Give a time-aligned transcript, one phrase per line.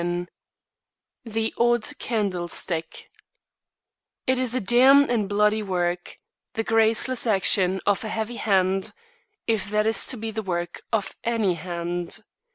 [0.01, 0.27] IV
[1.25, 3.11] THE ODD CANDLESTICK
[4.25, 6.17] It is a damned and a bloody work;
[6.55, 8.93] The graceless action of a heavy hand,
[9.45, 12.23] If that it be the work of any hand.